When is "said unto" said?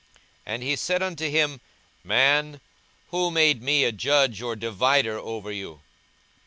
0.75-1.29